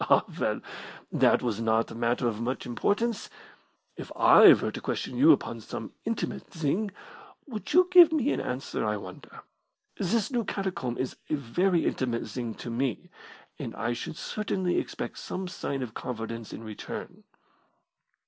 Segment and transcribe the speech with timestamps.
[0.09, 0.61] "Ah, well,
[1.11, 3.29] that was not a matter of much importance.
[3.95, 6.89] If I were to question you upon some intimate thing,
[7.45, 9.41] would you give me an answer, I wonder!
[9.99, 13.11] This new catacomb is a very intimate thing to me,
[13.59, 17.23] and I should certainly expect some sign of confidence in return."